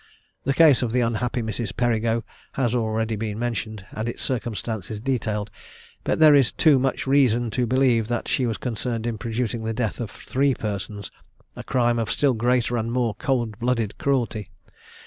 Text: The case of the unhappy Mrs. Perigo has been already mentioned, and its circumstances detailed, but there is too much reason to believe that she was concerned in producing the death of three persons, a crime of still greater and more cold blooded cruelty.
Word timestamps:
The 0.45 0.55
case 0.55 0.81
of 0.81 0.93
the 0.93 1.01
unhappy 1.01 1.43
Mrs. 1.43 1.75
Perigo 1.77 2.23
has 2.53 2.71
been 2.71 2.79
already 2.79 3.35
mentioned, 3.35 3.85
and 3.91 4.09
its 4.09 4.23
circumstances 4.23 4.99
detailed, 4.99 5.51
but 6.03 6.17
there 6.17 6.33
is 6.33 6.51
too 6.51 6.79
much 6.79 7.05
reason 7.05 7.51
to 7.51 7.67
believe 7.67 8.07
that 8.07 8.27
she 8.27 8.47
was 8.47 8.57
concerned 8.57 9.05
in 9.05 9.19
producing 9.19 9.63
the 9.63 9.75
death 9.75 9.99
of 9.99 10.09
three 10.09 10.55
persons, 10.55 11.11
a 11.55 11.63
crime 11.63 11.99
of 11.99 12.09
still 12.09 12.33
greater 12.33 12.77
and 12.77 12.91
more 12.91 13.13
cold 13.13 13.59
blooded 13.59 13.95
cruelty. 13.99 14.49